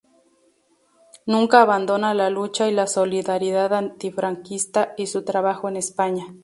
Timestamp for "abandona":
1.61-2.15